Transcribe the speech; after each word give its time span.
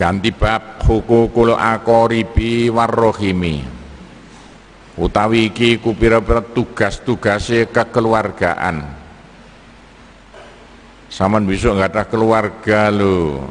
ganti 0.00 0.32
bab 0.32 0.80
hukukul 0.88 1.52
aqoribi 1.52 2.72
warrohimi. 2.72 3.60
Utawi 4.96 5.52
iki 5.52 5.76
ku 5.76 5.92
pira-pira 5.92 6.40
tugas-tugase 6.40 7.68
kekeluargaan. 7.68 8.80
Saman 11.12 11.44
besok 11.44 11.76
nggak 11.76 11.92
ada 11.92 12.02
keluarga 12.08 12.88
lo 12.88 13.44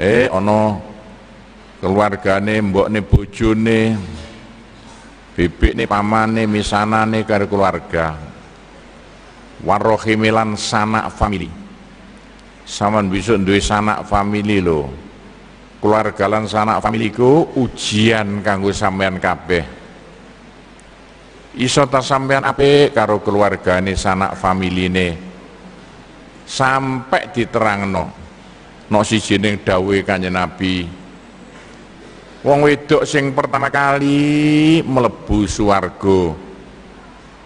eh 0.00 0.30
ono 0.32 0.80
keluargane 1.82 2.64
mbokne 2.64 3.00
bojone 3.04 3.80
bibik 5.36 5.76
nih 5.76 5.84
pamane 5.84 6.48
misanane 6.48 7.28
karo 7.28 7.44
keluarga. 7.44 8.16
Warrohimilan 9.60 10.56
sanak 10.56 11.12
family 11.12 11.59
saman 12.70 13.10
bisa 13.10 13.34
duwe 13.34 13.58
sanak 13.58 14.06
family 14.06 14.62
lo 14.62 14.86
keluarga 15.82 16.30
lan 16.30 16.46
sanak 16.46 16.78
family 16.78 17.10
ku 17.10 17.50
ujian 17.58 18.46
kanggo 18.46 18.70
sampean 18.70 19.18
kabeh. 19.18 19.64
Iso 21.58 21.82
ta 21.90 21.98
sampean 21.98 22.46
apik 22.46 22.94
karo 22.94 23.18
keluargane 23.18 23.98
sanak 23.98 24.38
familine? 24.38 25.18
Sampai 26.46 27.34
diterangno. 27.34 28.04
No 28.86 29.02
siji 29.02 29.38
ning 29.38 29.66
dawuhe 29.66 30.06
Kanjeng 30.06 30.34
Nabi 30.34 31.00
wong 32.40 32.64
wedok 32.64 33.04
sing 33.04 33.36
pertama 33.36 33.68
kali 33.68 34.80
mlebu 34.80 35.44
swarga 35.44 36.32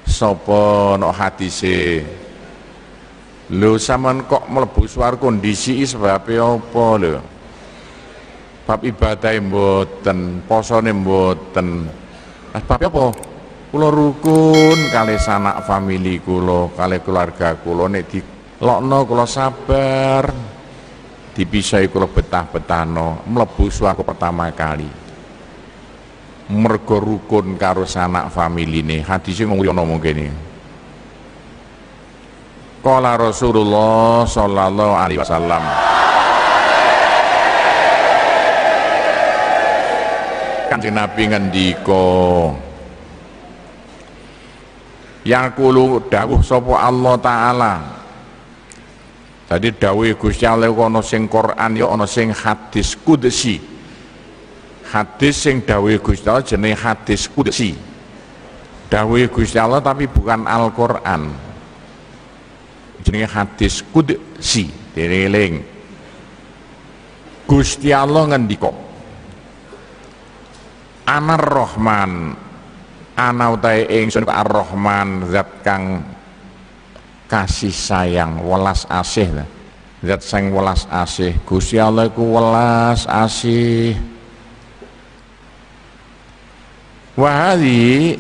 sapa 0.07 0.95
no 0.95 1.11
hadise 1.11 2.07
Lho 3.53 3.77
sampean 3.77 4.25
kok 4.25 4.49
mlebu 4.49 4.89
swarga 4.89 5.21
kondisi 5.21 5.85
sebab 5.85 6.25
apa 6.25 6.87
lho? 6.97 7.21
Bab 8.65 8.81
ibadah 8.81 9.37
mboten, 9.45 10.41
posone 10.49 10.89
mboten. 10.97 11.85
Bab 12.57 12.81
apa? 12.81 13.05
Kula 13.69 13.93
rukun 13.93 14.89
kali 14.89 15.21
sanak 15.21 15.69
famili 15.69 16.17
kula, 16.25 16.73
kali 16.73 17.05
keluarga 17.05 17.61
kula 17.61 17.93
nek 17.93 18.09
dilokno 18.09 18.99
kula 19.05 19.29
sabar. 19.29 20.25
Dipisahi 21.37 21.93
kula 21.93 22.09
betah-betahno, 22.09 23.29
mlebu 23.29 23.69
swarga 23.69 24.01
pertama 24.01 24.49
kali. 24.57 24.89
Mergo 26.49 26.97
rukun 26.97 27.61
karo 27.61 27.85
sanak 27.85 28.33
familine. 28.33 29.05
Hadise 29.05 29.45
ngono 29.45 29.85
mungkin. 29.85 30.54
Qala 32.85 33.17
Rasulullah 33.17 34.29
sallallahu 34.29 34.93
alaihi 34.93 35.17
wasallam. 35.17 35.65
Kanjeng 40.69 40.93
Nabi 40.93 41.23
ngendika 41.33 42.05
Yaqulu 45.25 46.13
dawuh 46.13 46.45
sapa 46.45 46.85
Allah 46.85 47.15
taala. 47.17 47.75
Tadi 49.49 49.73
dawuh 49.73 50.13
Gusti 50.21 50.45
Allah 50.45 50.69
ana 50.69 51.01
sing 51.01 51.25
Quran 51.25 51.81
ya 51.81 51.89
ana 51.89 52.05
sing 52.05 52.37
hadis 52.37 52.93
qudsi. 53.01 53.65
Hadis 54.93 55.41
sing 55.41 55.65
dawuh 55.65 55.97
Gusti 56.05 56.29
Allah 56.29 56.45
jenenge 56.45 56.77
hadis 56.77 57.33
qudsi. 57.33 57.73
Dawuh 58.93 59.25
Gusti 59.33 59.57
Allah 59.57 59.81
tapi 59.81 60.05
bukan 60.05 60.45
Al-Qur'an 60.45 61.54
jenenge 63.05 63.29
hadis 63.29 63.85
kudsi 63.93 64.73
dieling 64.97 65.61
Gusti 67.45 67.93
Allah 67.93 68.33
ngendika 68.33 68.73
Anar 71.05 71.45
Rahman 71.45 72.33
ana 73.15 73.47
utahe 73.55 73.87
ingsun 74.03 74.27
Ar-Rahman 74.27 75.29
zat 75.31 75.63
kang 75.63 76.01
kasih 77.29 77.71
sayang 77.71 78.41
welas 78.43 78.89
asih 78.91 79.45
zat 80.01 80.21
sing 80.25 80.51
welas 80.51 80.89
asih 80.89 81.37
Gusti 81.47 81.77
Allah 81.77 82.09
iku 82.09 82.25
welas 82.25 83.07
asih. 83.07 83.95
Wahadi 87.15 88.19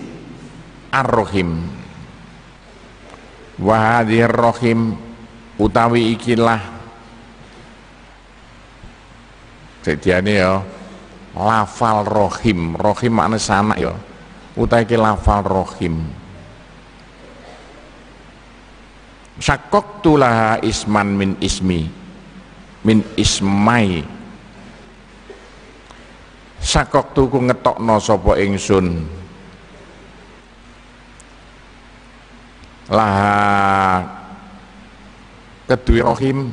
Ar-Rahim 0.94 1.66
Wahadir 3.58 4.30
rohim 4.30 4.98
utawi 5.58 6.14
ikilah. 6.18 6.58
Jadiane 9.86 10.32
ya. 10.34 10.58
Lafal 11.38 12.02
rohim. 12.02 12.74
Rohim 12.74 13.12
makna 13.14 13.38
sana 13.38 13.78
ya. 13.78 13.94
Utawi 14.58 14.82
iki 14.86 14.98
lafal 14.98 15.46
rohim. 15.46 16.02
Syakok 19.38 20.02
tulah 20.02 20.58
isman 20.62 21.14
min 21.14 21.30
ismi. 21.38 21.86
Min 22.82 23.06
ismai. 23.14 24.02
Syakok 26.58 27.12
tuku 27.14 27.38
ngetokno 27.44 28.02
sapa 28.02 28.40
ingsun 28.40 29.23
lah 32.90 34.04
kedua 35.68 36.12
rohim. 36.12 36.52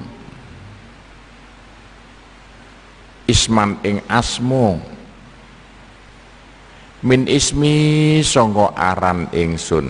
Isman 3.27 3.79
ing 3.87 4.03
asmu. 4.11 4.75
Min 7.01 7.25
ismi 7.25 8.19
sangka 8.21 8.77
aran 8.77 9.25
ingsun 9.33 9.89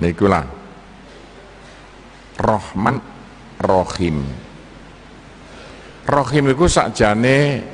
nikulah 0.00 0.44
Rahman 2.36 3.00
Rohim. 3.56 4.20
Rohim 6.06 6.44
iku 6.52 6.68
sakjane 6.68 7.64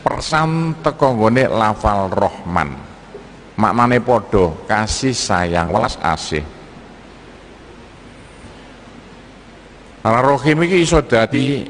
persan 0.00 0.80
teka 0.80 1.12
nggone 1.12 1.44
lafal 1.46 2.08
Rahman 2.08 2.87
maknane 3.58 3.98
podo 3.98 4.62
kasih 4.70 5.10
sayang 5.12 5.74
welas 5.74 5.98
asih. 5.98 6.46
Rohim 10.08 10.64
iki 10.64 10.86
iso 10.86 11.02
dadi 11.02 11.66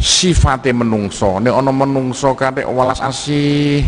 sifate 0.00 0.72
menungso. 0.72 1.38
Nek 1.38 1.52
ana 1.52 1.70
menungso 1.70 2.32
kate 2.32 2.64
welas 2.64 3.04
asih 3.04 3.84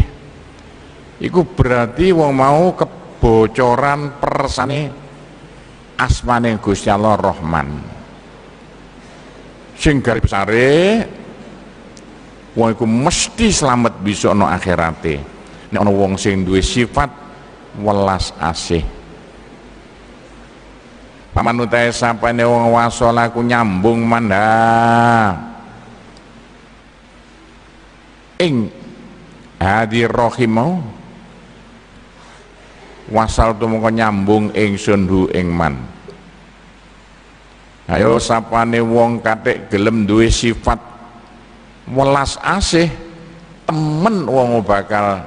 iku 1.19 1.41
berarti 1.57 2.13
wong 2.13 2.31
mau 2.37 2.77
kebocoran 2.77 4.21
persane 4.21 4.93
asmane 5.97 6.61
Gusti 6.61 6.93
Allah 6.93 7.17
Rahman. 7.17 7.69
Sing 9.75 10.05
garis 10.05 10.23
besare 10.23 10.71
wong 12.55 12.69
iku 12.77 12.85
mesti 12.85 13.49
selamat 13.49 14.05
bisa 14.05 14.31
ana 14.37 14.53
akhirate 14.53 15.32
nek 15.73 15.81
ana 15.81 15.89
wong 15.89 16.21
sing 16.21 16.45
duwe 16.45 16.61
sifat 16.61 17.09
welas 17.81 18.37
asih. 18.37 18.85
Paman 21.33 21.65
utahe 21.65 21.89
sapane 21.89 22.45
wong 22.45 22.77
wasala 22.77 23.33
ku 23.33 23.41
nyambung 23.41 24.05
manda 24.05 24.45
ing 28.37 28.69
hadir 29.57 30.13
rahimau 30.13 30.85
wasal 33.09 33.57
tu 33.57 33.65
mongko 33.65 33.89
nyambung 33.89 34.45
ingsun 34.53 35.09
hu 35.09 35.25
ing 35.33 35.49
man. 35.49 35.81
Ayo 37.89 38.21
sapane 38.21 38.85
wong 38.85 39.25
katik 39.25 39.73
gelem 39.73 40.05
duwe 40.05 40.29
sifat 40.29 40.77
welas 41.89 42.37
asih 42.45 42.93
temen 43.65 44.29
wong 44.29 44.61
bakal 44.61 45.25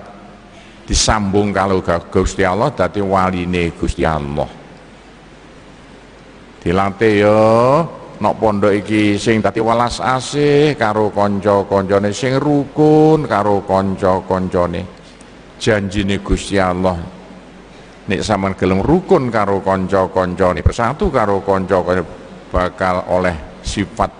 disambung 0.85 1.49
kalau 1.49 1.81
Gusti 1.81 2.45
Allah 2.45 2.69
dadi 2.69 3.01
waline 3.01 3.73
Gusti 3.73 4.05
Allah. 4.05 4.47
Dilatih 6.61 7.13
ya 7.21 7.41
nok 8.15 8.35
pondok 8.39 8.73
iki 8.73 9.17
sing 9.17 9.41
dadi 9.41 9.61
welas 9.61 9.97
asih 10.01 10.77
karo 10.77 11.09
kanca-kancane 11.09 12.13
sing 12.13 12.37
rukun 12.37 13.25
karo 13.25 13.65
kanca-kancane. 13.65 14.81
Janjine 15.57 16.21
Gusti 16.21 16.61
Allah 16.61 17.15
nek 18.05 18.21
sampean 18.21 18.53
gelem 18.53 18.85
rukun 18.85 19.33
karo 19.33 19.65
kanca-kancane 19.65 20.61
bersatu 20.61 21.09
karo 21.09 21.41
kanca 21.41 21.81
bakal 22.53 23.01
oleh 23.09 23.33
sifat 23.65 24.13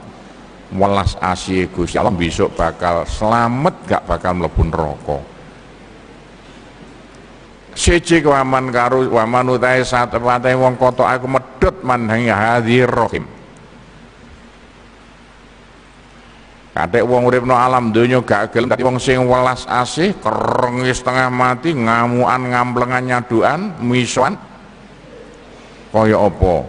welas 0.74 1.14
asih 1.22 1.70
Gusti 1.70 2.02
Allah 2.02 2.16
besok 2.16 2.58
bakal 2.58 3.06
selamat 3.06 3.74
gak 3.86 4.04
bakal 4.10 4.34
mlebu 4.34 4.62
neraka 4.66 5.35
siji 7.75 8.24
waman 8.24 8.72
karo 8.72 9.06
waman 9.12 9.60
utahe 9.60 9.83
satepate 9.83 10.56
wong 10.56 10.80
koto 10.80 11.04
aku 11.04 11.27
medhot 11.27 11.75
man 11.83 12.07
hadhir 12.07 12.88
rahim 12.88 13.27
Kadek 16.75 17.07
wong 17.07 17.24
uripno 17.31 17.56
alam 17.56 17.95
donya 17.95 18.19
gak 18.19 18.51
gelem 18.51 18.68
dadi 18.68 18.83
wong 18.83 19.00
sing 19.00 19.24
welas 19.24 19.63
asih, 19.63 20.12
kerengis 20.19 21.00
setengah 21.00 21.31
mati, 21.31 21.72
ngamuan 21.72 22.51
ngamplengan 22.51 23.00
nyaduan, 23.00 23.80
misuan. 23.80 24.36
Kaya 25.95 26.19
apa? 26.19 26.68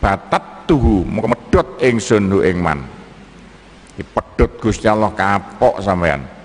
Batat 0.00 0.64
tuhu, 0.64 1.04
moko 1.04 1.28
medhot 1.28 1.68
ingsun 1.76 2.32
ing 2.40 2.56
man. 2.56 2.88
Dipedhot 4.00 4.64
Gusti 4.64 4.88
Allah 4.88 5.12
kapok 5.12 5.84
sampean. 5.84 6.35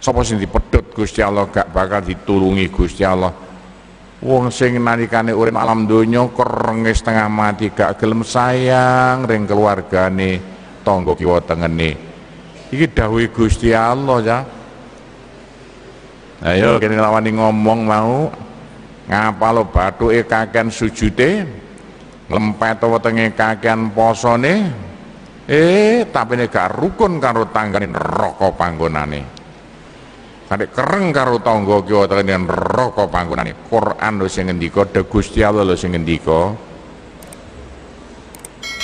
Sapa 0.00 0.24
sing 0.24 0.40
dipedhot 0.40 0.96
Gusti 0.96 1.20
Allah 1.20 1.44
gak 1.52 1.76
bakal 1.76 2.00
ditulungi 2.00 2.72
Gusti 2.72 3.04
Allah. 3.04 3.28
Wong 4.24 4.48
sing 4.48 4.80
nalikane 4.80 5.36
urip 5.36 5.52
alam 5.52 5.84
donya 5.84 6.24
kerengis 6.32 7.04
setengah 7.04 7.28
mati 7.28 7.68
gak 7.68 8.00
gelem 8.00 8.24
sayang 8.24 9.28
ring 9.28 9.44
keluargane 9.44 10.40
tangga 10.80 11.12
kiwa 11.12 11.44
tengene. 11.44 12.00
Iki 12.72 12.96
dawuh 12.96 13.28
Gusti 13.28 13.76
Allah 13.76 14.18
ya. 14.24 14.38
Ayo. 16.48 16.80
Kene 16.80 16.96
lawani 16.96 17.36
ngomong 17.36 17.80
mau 17.84 18.32
ngapalo 19.04 19.68
bathuke 19.68 20.24
kakean 20.24 20.72
sujude 20.72 21.44
lempet 22.32 22.80
wetenge 22.88 23.36
kakean 23.36 23.92
posone. 23.92 24.54
Eh 25.44 26.08
tapi 26.08 26.40
ini 26.40 26.48
gak 26.48 26.72
rukun 26.72 27.20
karo 27.20 27.52
tanggane 27.52 27.84
neraka 27.84 28.48
panggonane 28.56 29.39
kadek 30.50 30.74
kereng 30.74 31.14
karo 31.14 31.38
tangga 31.38 31.78
kiwa 31.86 32.10
tengene 32.10 32.42
neraka 32.42 33.06
panggonane 33.06 33.54
Quran 33.70 34.18
lho 34.18 34.26
sing 34.26 34.50
ngendika 34.50 34.82
de 34.82 35.06
Gusti 35.06 35.46
Allah 35.46 35.62
lho 35.62 35.78
sing 35.78 35.94
ngendika 35.94 36.50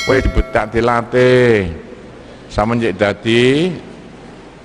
kowe 0.07 0.15
dibetak 0.15 0.71
dilatih 0.71 1.83
Samenjak 2.47 2.95
dadi 2.97 3.69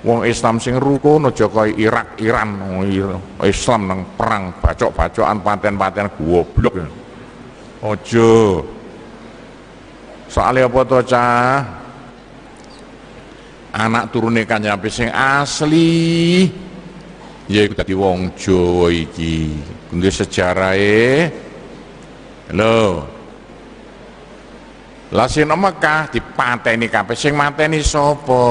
wong 0.00 0.24
Islam 0.24 0.56
sing 0.56 0.80
rukun 0.80 1.28
aja 1.28 1.44
kaya 1.44 1.76
Irak, 1.76 2.16
Iran, 2.24 2.80
Islam 3.44 3.80
nang 3.84 4.00
perang 4.16 4.54
bacok-bacokan 4.64 5.38
paten-paten 5.44 6.08
goblok. 6.16 6.74
Aja. 7.84 8.32
Soalnya 10.30 10.72
apa 10.72 10.80
to, 10.88 10.98
Cah? 11.04 11.60
Anak 13.76 14.08
turune 14.08 14.48
Kanjeng 14.48 14.80
sing 14.88 15.12
asli 15.12 16.48
ya 17.52 17.68
iku 17.68 17.76
dadi 17.76 17.92
wong 17.92 18.32
Jawa 18.32 18.88
iki. 18.88 19.52
Kuwi 19.92 20.08
sejarahe 20.08 21.28
Lho, 22.52 23.00
lah 25.12 25.28
sing 25.28 25.48
Mekah 25.48 26.08
dipateni 26.08 26.88
kabeh 26.88 27.16
sing 27.16 27.32
mateni 27.32 27.80
sapa? 27.80 28.44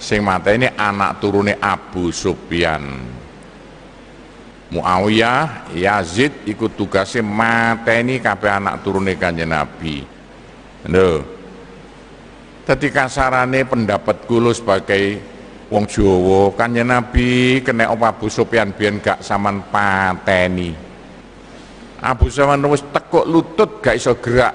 Sing 0.00 0.20
mateni 0.24 0.68
anak 0.72 1.20
turune 1.20 1.56
Abu 1.60 2.08
Sufyan. 2.08 2.84
Muawiyah, 4.72 5.72
Yazid 5.76 6.48
ikut 6.48 6.72
tugasnya 6.76 7.20
mateni 7.20 8.16
kabeh 8.20 8.48
anak 8.48 8.80
turune 8.80 9.16
Kanjeng 9.16 9.52
Nabi. 9.52 10.04
Lho. 10.88 11.24
Dadi 12.64 12.88
kasarane 12.88 13.60
pendapat 13.68 14.24
kula 14.24 14.56
sebagai 14.56 15.20
wong 15.74 15.90
Jawa, 15.90 16.54
Kanjeng 16.54 16.86
Nabi 16.86 17.58
kena 17.66 17.90
apa 17.90 18.14
Abu 18.14 18.30
Sufyan 18.30 18.70
biyen 18.70 19.02
gak 19.02 19.26
saman 19.26 19.58
pateni. 19.74 20.70
Abu 21.98 22.30
Sufyan 22.30 22.62
wis 22.70 22.86
tekuk 22.94 23.26
lutut 23.26 23.82
gak 23.82 23.98
iso 23.98 24.14
gerak. 24.22 24.54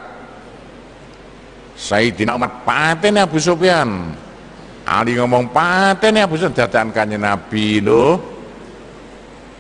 Sayyidina 1.75 2.39
Umar 2.39 2.63
paten 2.63 3.19
Abu 3.19 3.35
Sufyan. 3.35 4.15
Ali 4.87 5.19
ngomong 5.19 5.51
paten 5.51 6.15
Abu 6.23 6.39
Sufyan. 6.39 6.55
Dadakan 6.55 6.95
kanjeng 6.95 7.19
Nabi 7.19 7.83
lho 7.83 8.15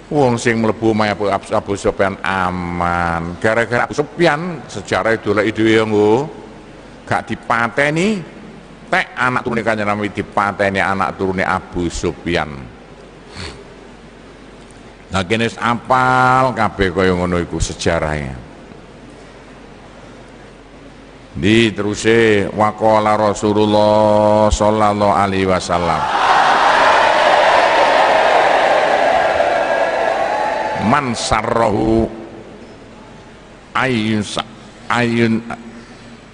Wong 0.09 0.41
sing 0.41 0.57
mlebu 0.57 0.89
omahe 0.89 1.13
Abu, 1.13 1.29
Abu 1.29 1.77
Sufyan 1.77 2.17
aman. 2.25 3.37
Gara-gara 3.37 3.85
Abu 3.85 3.93
Sufyan 3.93 4.63
sejarah 4.65 5.13
itu 5.13 5.35
lah 5.35 5.45
ide 5.45 5.77
nggo 5.85 6.25
gak 7.05 7.29
dipateni 7.29 8.38
tek 8.89 9.13
anak 9.13 9.45
turune 9.45 9.61
kanjeng 9.61 9.85
Nabi 9.85 10.09
dipateni 10.09 10.81
anak 10.81 11.13
turune 11.15 11.45
Abu 11.45 11.87
Sufyan. 11.87 12.49
Nah 15.09 15.23
kene 15.25 15.49
apal 15.57 16.53
kabeh 16.53 16.89
kaya 16.93 17.13
ngono 17.13 17.37
iku 17.41 17.61
sejarahnya. 17.61 18.33
Diteruse 21.39 22.49
waqala 22.51 23.15
Rasulullah 23.15 24.49
sallallahu 24.49 25.13
alaihi 25.13 25.47
wasallam. 25.49 26.01
Man 30.89 31.13
sarrahu 31.13 32.09
ayun 33.77 34.25
ayun 34.89 35.37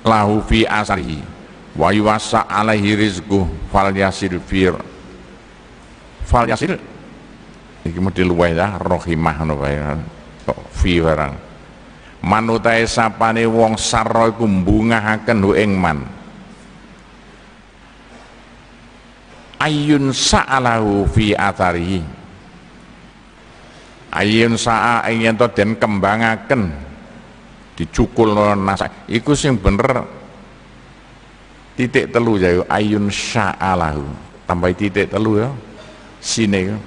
lahu 0.08 0.40
fi 0.48 0.64
asarihi 0.64 1.35
wa 1.76 1.92
yuwassa 1.92 2.48
alaihi 2.48 2.96
rizquh 2.96 3.44
fal 3.70 3.92
yasil 3.92 4.40
fir. 4.40 4.74
Fal 6.24 6.48
yasil? 6.48 6.80
Iki 7.86 8.00
model 8.02 8.34
wae 8.34 8.58
ya 8.58 8.80
rohimah 8.82 9.36
ngono 9.44 9.62
wae. 9.62 9.78
Fi 10.74 10.98
barang? 11.04 11.34
Manutai 12.26 12.90
sapane 12.90 13.46
wong 13.46 13.78
sarra 13.78 14.34
iku 14.34 14.50
mbungahaken 14.50 15.38
hu 15.46 15.52
ing 15.54 15.72
man. 15.78 16.00
Ayun 19.62 20.10
sa'alahu 20.10 21.06
fi 21.14 21.38
atharihi. 21.38 22.02
Ayun 24.16 24.58
sa'a 24.58 25.06
ing 25.14 25.30
to 25.38 25.46
den 25.54 25.78
kembangaken. 25.78 26.74
Dicukul 27.76 28.34
nasa 28.58 28.88
iku 29.06 29.36
sing 29.36 29.60
bener 29.60 30.25
titik 31.76 32.12
telu 32.12 32.40
ya 32.40 32.64
ayun 32.72 33.12
sa'alahu 33.12 34.04
tambah 34.48 34.72
titik 34.74 35.12
telu 35.12 35.44
ya 35.44 35.50
sini 36.24 36.72
ya 36.72 36.78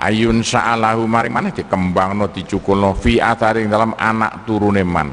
ayun 0.00 0.40
sa'alahu 0.40 1.04
mari 1.04 1.28
mana 1.28 1.52
dikembangno 1.52 2.32
dicukulno. 2.32 2.96
Fi 2.96 3.20
atharing 3.20 3.68
dalam 3.68 3.92
anak 4.00 4.48
turune 4.48 4.80
man. 4.80 5.12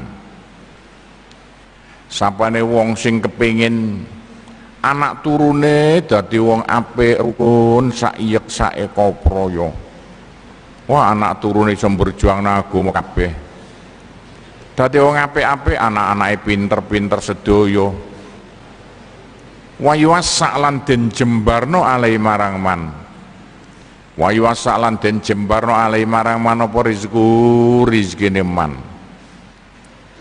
Sapane 2.08 2.64
wong 2.64 2.96
sing 2.96 3.20
kepingin 3.20 4.00
anak 4.80 5.20
turune 5.20 6.00
dadi 6.00 6.40
wong 6.40 6.64
apik 6.64 7.20
rukun 7.20 7.92
saiyek 7.92 8.48
saeka 8.48 9.12
praya 9.20 9.68
wah 10.88 11.12
anak 11.12 11.36
turune 11.42 11.76
iso 11.76 11.90
berjuang 11.92 12.46
agama 12.46 12.94
kabeh 12.94 13.47
dadi 14.78 15.02
wong 15.02 15.18
apik-apik 15.18 15.74
anak-anake 15.74 16.46
pinter-pinter 16.46 17.18
sedaya. 17.18 17.90
Wa 19.82 19.92
yuwassa 19.98 20.54
lan 20.54 20.86
den 20.86 21.10
jembarno 21.10 21.82
alai 21.82 22.14
marang 22.14 22.62
man. 22.62 22.80
Wa 24.14 24.30
yuwasalan 24.30 25.02
den 25.02 25.18
jembarno 25.18 25.74
alai 25.74 26.06
marang 26.06 26.38
manapa 26.38 26.86
rizku 26.86 27.82
rezekine 27.90 28.46
man? 28.46 28.78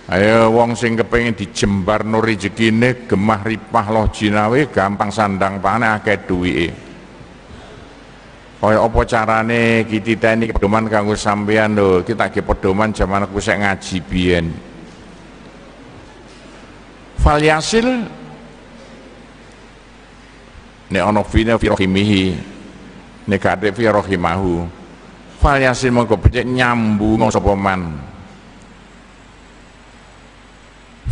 Ayo 0.10 0.50
wong 0.50 0.74
sing 0.74 0.98
kepengin 0.98 1.38
dijembarno 1.38 2.18
rezekine 2.18 3.06
gemah 3.06 3.46
ripah 3.46 3.86
loh 3.94 4.10
jinawe 4.10 4.58
gampang 4.74 5.14
sandang 5.14 5.60
paneh 5.62 6.00
akeh 6.00 6.24
duwike 6.24 6.87
kaya 8.58 8.82
apa 8.82 9.00
carane 9.06 9.86
ini 9.86 10.50
pedoman 10.50 10.90
kanggo 10.90 11.14
sampean 11.14 11.78
lho? 11.78 12.02
Kita 12.02 12.34
ge 12.34 12.42
pedoman 12.42 12.90
zaman 12.90 13.30
aku 13.30 13.38
sek 13.38 13.62
ngaji 13.62 13.98
biyen. 14.02 14.46
Fal 17.22 17.38
yasil? 17.38 17.86
Nek 20.90 21.04
ana 21.06 21.22
fina 21.22 21.62
fi 21.62 21.70
rahimihi. 21.70 22.24
Nekade 23.30 23.70
fi 23.78 23.84
rahimahu. 23.86 24.66
Fal 25.38 25.62
yasin 25.62 25.94
mongko 25.94 26.18
becik 26.18 26.50
nyambung 26.50 27.30
sapa 27.30 27.54
man? 27.54 27.94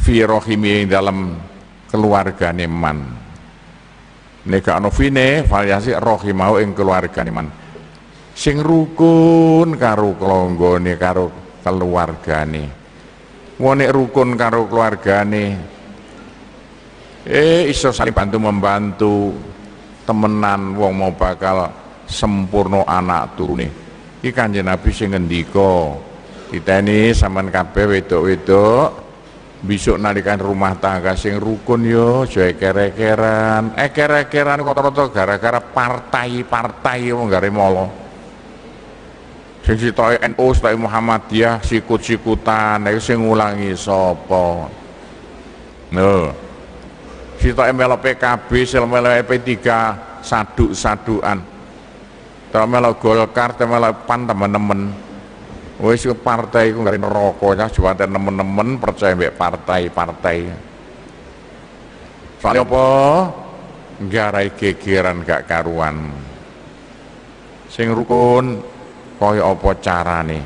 Fi 0.01 0.25
rahimi 0.25 0.89
dalam 0.89 1.37
keluargane 1.93 2.65
man 2.65 3.24
nek 4.45 4.65
ana 4.69 4.89
fine 4.93 5.41
fal 5.45 5.65
yasin 5.65 5.97
rahimahu 5.97 6.61
ing 6.61 6.77
keluargane 6.77 7.31
man. 7.33 7.47
Sing 8.35 8.59
rukun 8.59 9.79
karo 9.79 10.13
kelonggone 10.19 10.93
karo 10.99 11.31
keluargane. 11.63 12.63
Wong 13.55 13.79
rukun 13.87 14.35
karo 14.35 14.67
keluargane 14.67 15.45
eh 17.25 17.65
iso 17.71 17.89
saling 17.89 18.13
bantu 18.13 18.37
membantu 18.37 19.15
temenan 20.05 20.77
wong 20.77 20.93
mau 20.93 21.11
bakal 21.15 21.71
sempurna 22.05 22.85
anak 22.85 23.33
turune. 23.33 23.67
Iki 24.21 24.33
kanjeng 24.33 24.65
Nabi 24.65 24.89
sing 24.93 25.13
ngendika 25.13 25.97
diteni 26.49 27.13
sampean 27.13 27.49
kabeh 27.49 27.85
wedok-wedok 27.89 29.04
besok 29.65 29.97
nalikan 29.97 30.37
rumah 30.37 30.77
tangga 30.77 31.17
sing 31.17 31.41
rukun 31.41 31.83
yo 31.83 32.23
aja 32.23 32.45
eker-ekeran. 32.53 33.73
Eker-ekeran 33.73 34.61
kok 34.61 34.77
rata 34.77 35.03
gara-gara 35.09 35.59
partai-partai 35.59 37.09
wong 37.11 37.27
gare 37.27 37.49
molo. 37.49 37.85
Sing 39.65 39.81
sitoke 39.81 40.21
NU 40.21 40.47
sitoke 40.53 40.77
Muhammadiyah 40.77 41.65
sikut-sikutan 41.65 42.85
iku 42.85 43.01
sing 43.01 43.17
ngulangi 43.25 43.73
sapa? 43.73 44.69
Lho. 45.89 46.29
Sitoke 47.41 47.73
melok 47.73 48.05
PKB 48.05 48.49
sel 48.63 48.85
melok 48.85 49.25
P3 49.25 49.49
saduk-sadukan. 50.21 51.37
Terus 52.53 52.67
melok 52.69 53.01
Golkar 53.01 53.57
melok 53.65 54.05
PAN 54.05 54.29
teman-teman 54.29 55.04
Wis 55.75 56.07
partai 56.23 56.71
iku 56.71 56.87
ngari 56.87 56.95
neraka 56.95 57.47
ya 57.51 57.67
juwate 57.67 58.07
nemen-nemen 58.07 58.79
percaya 58.79 59.11
mbek 59.11 59.35
partai-partai. 59.35 60.37
Soalnya 62.39 62.63
apa? 62.63 62.85
Garai 64.07 64.55
gegeran 64.55 65.27
gak 65.27 65.51
karuan. 65.51 66.15
Sing 67.67 67.91
rukun 67.91 68.63
kaya 69.19 69.43
apa 69.43 69.69
carane. 69.83 70.39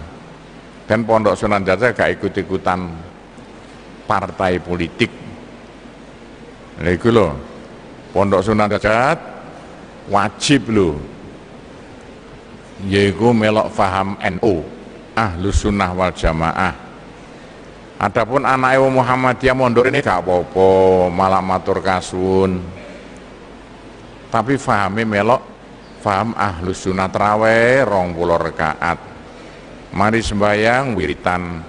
Dan 0.89 1.05
Pondok 1.05 1.37
Sunan 1.37 1.61
Jajah 1.61 1.93
gak 1.93 2.09
ikut-ikutan 2.17 2.89
partai 4.09 4.57
politik. 4.57 5.13
Lha 6.81 6.89
iku 6.89 7.13
lho. 7.13 7.29
Pondok 8.09 8.41
Sunan 8.41 8.65
Jajah 8.65 9.13
wajib 10.09 10.73
lho 10.73 10.97
yaiku 12.89 13.29
melok 13.29 13.69
faham 13.69 14.17
NU 14.39 14.78
ahlu 15.19 15.51
sunnah 15.51 15.91
wal 15.91 16.15
jamaah 16.15 16.87
Adapun 17.99 18.47
anak 18.47 18.79
Ewa 18.79 18.87
Muhammadiyah 18.87 19.51
mondok 19.51 19.91
ini 19.91 19.99
gak 19.99 20.23
apa-apa, 20.23 20.71
malah 21.11 21.43
matur 21.43 21.83
kasun. 21.83 22.63
Tapi 24.31 24.55
fahami 24.55 25.03
melok, 25.03 25.43
faham 25.99 26.31
ahlu 26.31 26.71
sunnah 26.71 27.11
trawe 27.11 27.83
rong 27.83 28.15
puluh 28.15 28.39
rekaat. 28.39 28.99
Mari 29.91 30.23
sembayang 30.23 30.95
wiritan, 30.95 31.59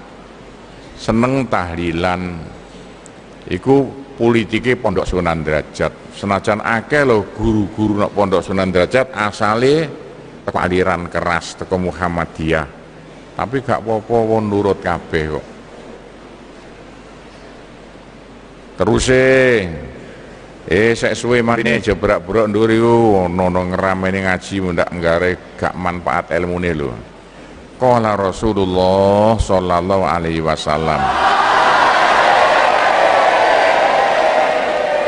seneng 0.94 1.50
tahlilan. 1.50 2.22
Iku 3.50 3.76
politike 4.14 4.78
pondok 4.78 5.10
Sunan 5.10 5.42
Derajat. 5.42 6.14
Senajan 6.14 6.62
akeh 6.62 7.02
lo 7.02 7.26
guru-guru 7.34 8.06
pondok 8.06 8.46
Sunan 8.46 8.70
Derajat 8.70 9.10
asale 9.18 9.90
aliran 10.46 11.10
keras 11.10 11.58
teko 11.58 11.74
Muhammadiyah 11.74 12.79
tapi 13.40 13.64
gak 13.64 13.80
apa-apa 13.80 14.16
wong 14.20 14.52
nurut 14.52 14.84
kabeh 14.84 15.32
kok. 15.32 15.46
Terus 18.76 19.08
eh 20.68 20.92
sek 20.92 21.16
suwe 21.16 21.40
marine 21.40 21.80
jebrak-brak 21.80 22.52
nduri 22.52 22.76
ono 22.84 23.48
ngramene 23.48 24.28
ngaji 24.28 24.56
ndak 24.76 24.92
nggare 24.92 25.56
gak 25.56 25.72
manfaat 25.72 26.36
ilmune 26.36 26.72
lho. 26.76 26.92
Qala 27.80 28.12
Rasulullah 28.12 29.40
sallallahu 29.40 30.04
alaihi 30.04 30.44
wasallam. 30.44 31.00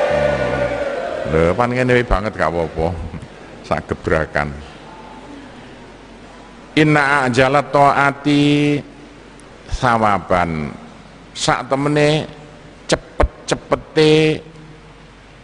Hmm. 0.09 1.37
Lho 1.37 1.53
pan 1.53 1.69
ngene 1.69 2.01
banget 2.09 2.33
gak 2.33 2.49
apa-apa. 2.49 2.97
Sak 3.61 3.93
gebrakan 3.93 4.72
Inna 6.73 7.29
ajalat 7.29 7.69
taati 7.69 8.81
sawaban 9.69 10.73
sak 11.37 11.69
temene 11.69 12.25
cepet-cepete 12.89 14.41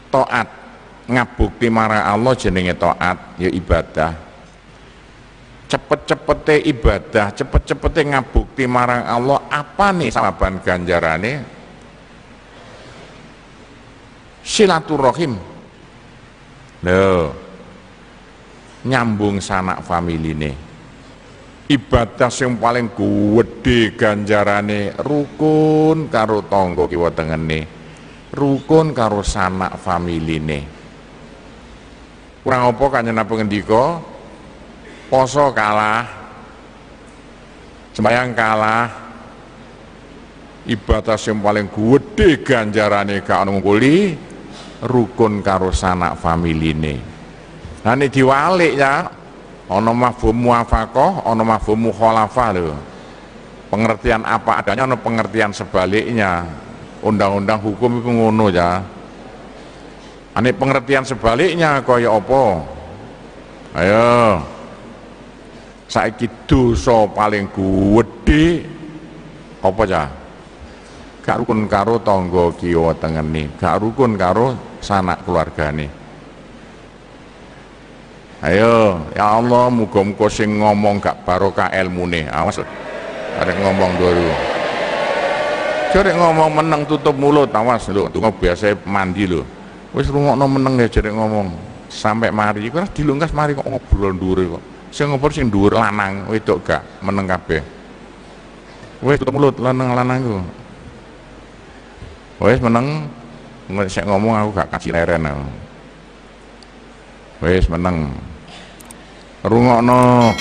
taat. 0.08 0.49
Ngabukti 1.08 1.73
marang 1.73 2.04
Allah 2.04 2.37
jenenge 2.37 2.76
taat 2.76 3.40
ya 3.40 3.49
ibadah. 3.49 4.12
Cepet-cepete 5.68 6.64
ibadah 6.68 7.32
cepet-cepete 7.32 8.04
ngabukti 8.08 8.64
marang 8.68 9.04
Allah 9.04 9.40
apa 9.52 9.92
nih 9.97 10.12
sawaban 10.12 10.61
ganjarane? 10.61 11.44
Silaturahim. 14.44 15.37
Lho 16.85 17.32
nyambung 18.88 19.40
sanak 19.40 19.85
nih 19.85 20.68
ibadah 21.69 22.33
yang 22.33 22.57
paling 22.57 22.89
gede 22.97 23.93
ganjarane 23.93 24.97
rukun 24.97 26.09
karo 26.09 26.41
tangga 26.49 26.89
kiwa 26.89 27.13
tengene 27.13 27.79
rukun 28.33 28.93
karo 28.93 29.25
sanak 29.25 29.77
familine. 29.81 30.61
Kurang 32.45 32.73
apa 32.73 32.85
kanjeng 32.89 33.17
Nabi 33.17 33.33
ngendika? 33.37 34.01
Poso 35.09 35.53
kalah. 35.53 36.05
Sembahyang 37.93 38.33
kalah. 38.33 38.87
Ibadah 40.69 41.17
yang 41.17 41.41
paling 41.41 41.67
gede 41.73 42.45
ganjarane 42.45 43.25
gak 43.25 43.49
ono 43.49 43.57
nguli 43.57 44.13
rukun 44.85 45.41
karo 45.41 45.73
sanak 45.73 46.21
familine. 46.21 46.95
Nah 47.85 47.97
ini 47.97 48.07
diwalik 48.13 48.77
ya 48.77 49.09
ono 49.69 49.93
mafhum 49.93 50.33
muafaqah 50.33 51.29
ono 51.29 51.43
mafhum 51.45 51.93
mukhalafah 51.93 52.49
lho. 52.57 52.73
Pengertian 53.69 54.25
apa 54.25 54.65
adanya 54.65 54.89
ono 54.89 54.97
pengertian 54.97 55.53
sebaliknya. 55.53 56.49
Undang-undang 57.05 57.61
hukum 57.63 58.01
itu 58.01 58.11
ngono 58.11 58.49
ya. 58.49 58.81
Ini 60.35 60.51
pengertian 60.57 61.05
sebaliknya 61.05 61.85
kaya 61.85 62.11
apa? 62.11 62.43
Ayo. 63.77 64.41
Saiki 65.89 66.29
dosa 66.49 67.05
paling 67.13 67.49
gede 67.53 68.65
apa 69.61 69.83
ya? 69.85 70.05
Gak 71.25 71.45
rukun 71.45 71.69
karo 71.69 72.01
tangga 72.01 72.49
kiwa 72.57 72.97
tengene. 72.97 73.53
Gak 73.61 73.85
rukun 73.85 74.17
karo 74.17 74.57
sanak 74.81 75.29
keluargane 75.29 75.98
Ayo, 78.38 79.02
ya 79.18 79.35
Allah, 79.35 79.66
muga-muga 79.66 80.30
sing 80.30 80.62
ngomong 80.62 81.02
gak 81.02 81.26
barokah 81.26 81.75
ilmune. 81.75 82.30
Awas 82.30 82.62
ada 83.35 83.50
ngomong 83.50 83.99
dulu. 83.99 84.30
Jare 85.90 86.14
ngomong 86.14 86.62
meneng 86.62 86.87
tutup 86.87 87.18
mulut, 87.18 87.50
awas 87.50 87.90
lho, 87.90 88.07
tunggu 88.12 88.30
biasa 88.38 88.78
mandi 88.87 89.26
lho. 89.26 89.42
Wis 89.90 90.07
rungokno 90.07 90.47
meneng 90.47 90.78
ya 90.78 90.87
jare 90.87 91.11
ngomong. 91.11 91.50
Sampai 91.90 92.30
mari 92.30 92.68
iku 92.68 92.78
dilungkas 92.95 93.35
mari 93.35 93.59
kok 93.59 93.66
ngobrol 93.66 94.14
dhuwur 94.14 94.38
kok. 94.54 94.64
Sing 94.95 95.11
ngobrol 95.11 95.35
sing 95.35 95.50
dhuwur 95.50 95.75
lanang, 95.75 96.30
wedok 96.30 96.62
gak 96.62 96.83
meneng 97.02 97.26
kabeh. 97.26 97.59
Wis 99.02 99.18
tutup 99.18 99.35
mulut 99.35 99.59
lanang-lanang 99.59 100.18
ku. 100.23 100.38
Wis 102.47 102.62
meneng 102.62 103.11
sik 103.90 104.07
ngomong 104.07 104.47
aku 104.47 104.62
gak 104.62 104.71
kasih 104.78 104.95
leren 104.95 105.26
aku. 105.26 105.47
Wis 107.49 107.66
meneng 107.66 108.12
rungokno 109.45 110.35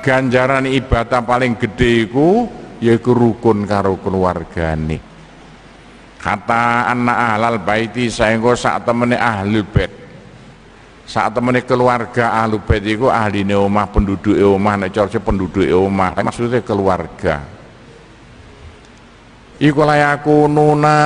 ganjaran 0.00 0.64
ibadah 0.64 1.20
paling 1.20 1.60
gede 1.60 2.08
iku 2.08 2.48
yaiku 2.80 3.12
rukun 3.12 3.68
karo 3.68 3.98
keluargane. 4.00 4.98
Kata 6.18 6.90
anak 6.90 7.18
ahlal 7.18 7.58
baiti 7.62 8.10
saengko 8.10 8.58
sak 8.58 8.82
temene 8.88 9.14
ahli 9.14 9.62
bait. 9.62 9.92
Sak 11.08 11.38
temene 11.38 11.62
keluarga 11.62 12.34
ahli 12.42 12.58
bait 12.58 12.82
iku 12.82 13.06
ahline 13.06 13.54
omah 13.54 13.86
penduduke 13.88 14.42
omah 14.42 14.74
nek 14.82 14.90
cara 14.90 15.18
penduduke 15.22 15.70
omah. 15.70 16.18
Maksudnya 16.18 16.60
keluarga. 16.66 17.46
Iku 19.62 19.80
layaku 19.82 20.50
nuna. 20.50 20.98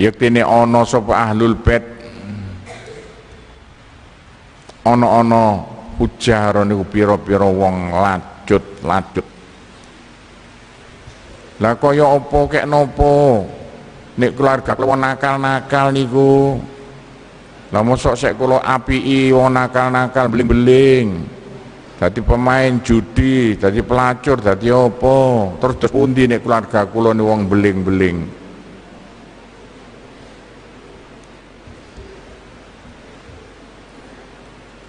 Yektene 0.00 0.40
ana 0.40 0.80
sapa 0.88 1.28
ahlul 1.28 1.60
bait 1.60 1.99
ana-ana 4.96 5.44
ujar 6.00 6.64
niku 6.64 6.84
pira-pira 6.88 7.46
wong 7.46 7.92
lacut-lacut 7.92 9.26
lah 11.60 11.76
kaya 11.76 12.08
apa 12.08 12.38
kek 12.48 12.64
napa 12.64 13.44
nek 14.16 14.32
keluarga 14.32 14.72
kula 14.72 14.96
nakal-nakal 14.96 15.92
niku. 15.92 16.56
Lah 17.70 17.84
mosok 17.84 18.16
sek 18.16 18.32
kula 18.40 18.64
apiki 18.64 19.28
wong 19.28 19.52
nakal-nakal 19.52 20.32
beling-beling. 20.32 21.20
Dadi 22.00 22.20
pemain 22.24 22.80
judi 22.80 23.60
dadi 23.60 23.84
pelacur 23.84 24.40
dadi 24.40 24.72
apa? 24.72 25.16
Terus 25.60 25.76
terus 25.76 25.92
pundi 25.92 26.24
nek 26.24 26.40
keluarga 26.40 26.88
kula 26.88 27.12
ni 27.12 27.20
wong 27.20 27.44
beling-beling 27.44 28.39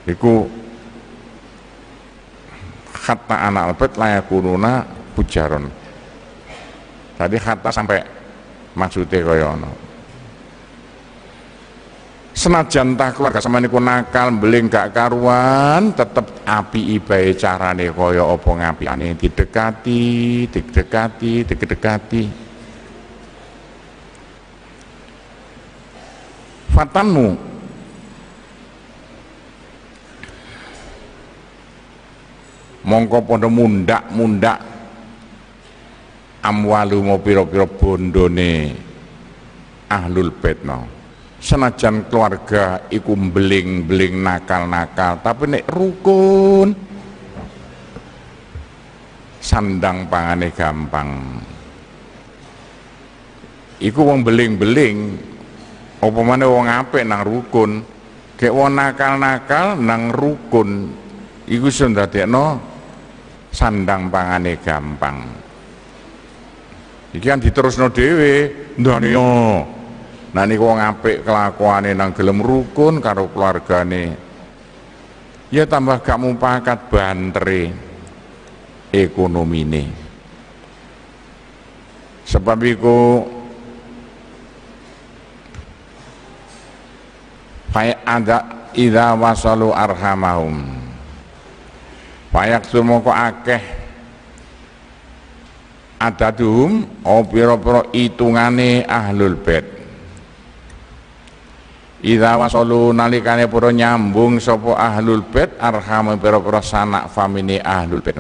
iku 0.10 0.50
hatta 3.02 3.36
anak 3.50 3.74
albet 3.74 3.92
layak 3.98 4.26
kununa 4.30 4.86
pujaron. 5.18 5.66
Tadi 7.18 7.38
hatta 7.38 7.70
sampai 7.70 8.02
maksudnya 8.74 9.22
kaya 9.22 9.48
ono 9.52 9.72
senajan 12.32 12.98
tak 12.98 13.20
keluarga 13.20 13.44
sama 13.44 13.62
niku 13.62 13.78
nakal 13.78 14.34
beling 14.34 14.72
gak 14.72 14.96
karuan 14.96 15.94
tetep 15.94 16.42
api 16.48 16.98
ibai 16.98 17.38
carane 17.38 17.94
kaya 17.94 18.24
apa 18.26 18.50
ngapiane. 18.50 19.14
Didekati 19.14 20.02
didekati 20.50 21.34
didekati 21.46 22.24
fatanmu 26.72 27.51
mongko 32.82 33.22
padha 33.26 33.50
mundak-mundak 33.50 34.60
amwalu 36.42 36.98
mau 37.06 37.22
pira-pira 37.22 37.70
bondone 37.70 38.74
ahlul 39.86 40.34
bait 40.34 40.66
no. 40.66 41.02
senajan 41.42 42.06
keluarga 42.06 42.86
iku 42.94 43.18
beling-beling 43.18 44.22
nakal-nakal 44.22 45.18
tapi 45.26 45.50
nek 45.50 45.66
rukun. 45.68 46.70
Sandang 49.42 50.06
pangane 50.06 50.54
gampang. 50.54 51.42
Iku 53.82 54.06
wong 54.06 54.22
beling-beling 54.22 55.18
apa 55.98 56.20
mana 56.22 56.46
wong 56.46 56.70
apik 56.70 57.02
nang 57.02 57.26
rukun. 57.26 57.82
Kayak 58.38 58.54
wong 58.54 58.70
nakal-nakal 58.78 59.82
nang 59.82 60.14
rukun 60.14 60.94
iku 61.50 61.68
sing 61.74 61.98
no 62.30 62.71
sandang 63.52 64.08
pangane 64.08 64.58
gampang. 64.64 65.18
Iki 67.12 67.28
kan 67.28 67.44
diterusno 67.44 67.92
dhewe 67.92 68.34
ndonyo 68.80 69.30
nah 70.32 70.48
niku 70.48 70.64
wong 70.64 70.80
apik 70.80 71.28
kelakuane 71.28 71.92
nang 71.92 72.16
gelem 72.16 72.40
rukun 72.40 73.04
karo 73.04 73.28
keluargane 73.36 74.16
ya 75.52 75.68
tambah 75.68 76.00
gak 76.00 76.16
mupakat 76.24 76.88
bantere 76.88 77.76
ekonomine. 78.96 79.92
Sebab 82.24 82.60
iku 82.64 83.00
Faya 87.72 88.04
ada 88.04 88.68
idza 88.76 89.16
wasalu 89.16 89.72
arhamahum 89.72 90.81
Payak 92.32 92.64
sumoko 92.64 93.12
akeh? 93.12 93.60
Adaduhum 96.02 97.04
o 97.06 97.22
pira-pira 97.28 97.86
itungane 97.94 98.88
ahlul 98.88 99.38
bait. 99.38 99.68
Ida 102.02 102.34
wasalu 102.42 102.90
nalikane 102.98 103.46
para 103.46 103.70
nyambung 103.70 104.42
sapa 104.42 104.74
ahlul 104.74 105.22
bait 105.30 105.54
arham 105.62 106.18
pira-pira 106.18 106.64
sanak 106.66 107.12
famine 107.14 107.62
ahlul 107.62 108.02
bait 108.02 108.18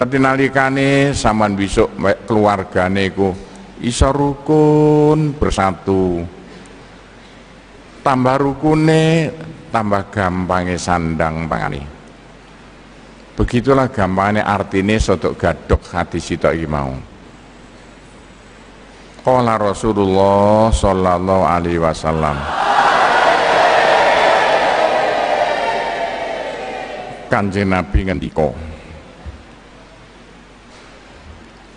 Tapi 0.00 0.16
nalikane 0.18 1.12
saman 1.12 1.52
besok 1.52 1.92
keluargane 2.24 3.12
ku 3.12 3.30
iso 3.84 4.08
rukun 4.10 5.36
bersatu 5.36 6.24
tambah 8.02 8.36
rukune 8.38 9.30
tambah 9.70 10.10
gampangnya 10.10 10.76
sandang 10.76 11.46
pangani. 11.48 11.80
Begitulah 13.32 13.88
gampangnya 13.88 14.44
artinya 14.44 14.98
sotok 15.00 15.38
gadok 15.40 15.80
hati 15.88 16.20
situ 16.20 16.44
iki 16.52 16.68
mau. 16.68 16.92
Qala 19.22 19.54
Rasulullah 19.56 20.68
sallallahu 20.68 21.44
alaihi 21.46 21.80
wasallam. 21.80 22.36
Kanjeng 27.32 27.72
Nabi 27.72 28.04
ngendika 28.04 28.52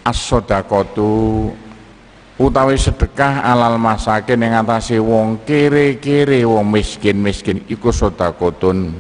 As-sadaqatu 0.04 1.48
utawi 2.36 2.76
sedekah 2.76 3.48
alal 3.48 3.80
masakin 3.80 4.44
yang 4.44 4.60
ngatasi 4.60 5.00
wong 5.00 5.48
kere-kere 5.48 6.44
wong 6.44 6.68
miskin-miskin 6.68 7.64
iku 7.72 7.96
sedekotun 7.96 8.92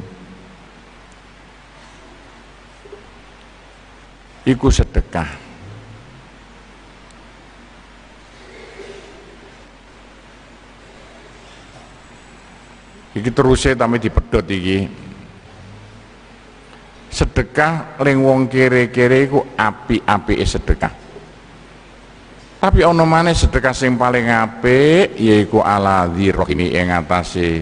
iku 4.47 4.67
sedekah. 4.71 5.43
Iki 13.15 13.31
terusé 13.31 13.79
tapi 13.79 13.95
dipedhot 13.95 14.43
iki. 14.51 14.91
Sedekah 17.11 17.95
ling 18.03 18.19
wong 18.19 18.51
kere-kere 18.51 19.23
iku 19.23 19.39
api-apike 19.55 20.43
sedekah 20.43 21.04
tapi 22.65 22.81
ono 22.81 23.05
maneh 23.05 23.37
sedekah 23.37 23.77
sing 23.77 23.93
paling 23.93 24.25
apik 24.25 25.13
yaiku 25.21 25.61
ala 25.61 26.09
dzirrahimi 26.09 26.73
ing 26.73 26.89
atase 26.89 27.61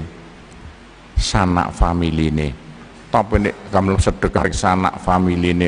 sanak 1.19 1.75
familine. 1.75 2.55
Tapi 3.11 3.35
nek 3.43 3.67
kamu 3.67 3.99
sedekah 3.99 4.47
sanak 4.55 5.03
familine 5.03 5.67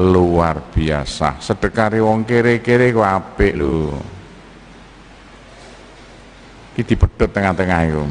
luar 0.00 0.72
biasa. 0.72 1.44
Sedekah 1.44 1.92
wong 2.00 2.24
kere-kere 2.24 2.88
ku 2.88 3.04
apik 3.04 3.52
lho. 3.52 4.00
Iki 6.72 6.88
dipedhot 6.88 7.36
tengah-tengah 7.36 7.80
iku. 7.84 8.04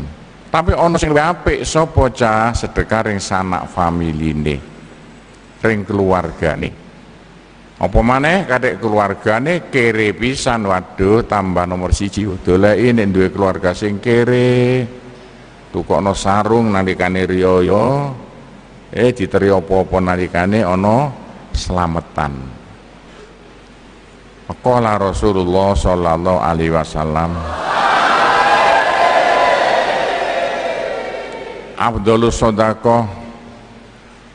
Tapi 0.53 0.71
ono 0.77 1.01
sing 1.01 1.09
luwih 1.09 1.33
apik 1.33 1.65
sapa 1.65 2.13
cah? 2.13 2.53
Sedekah 2.53 3.09
ring 3.09 3.17
sanak 3.17 3.73
familine 3.73 4.61
ring 5.65 5.81
keluargane 5.81 6.82
apa 7.83 7.99
maneh 7.99 8.47
kadek 8.47 8.79
keluargane 8.79 9.67
kere 9.67 10.15
pisan? 10.15 10.63
Waduh 10.63 11.27
tambah 11.27 11.67
nomor 11.67 11.91
siji 11.91 12.23
doleki 12.23 12.95
nek 12.95 13.07
duwe 13.11 13.27
keluarga 13.27 13.75
sing 13.75 13.99
kere. 13.99 14.87
Tukokno 15.67 16.15
sarung 16.15 16.71
nalikane 16.71 17.27
riyaya 17.27 18.13
eh 18.93 19.09
diteri 19.11 19.49
apa-apa 19.49 19.97
nalikane 19.99 20.61
ana 20.61 21.09
selametan 21.49 22.61
Qala 24.63 25.01
Rasulullah 25.01 25.73
sallallahu 25.73 26.39
alaihi 26.39 26.71
wasallam 26.71 27.33
Abdulus 31.73 32.37
sodako 32.37 33.09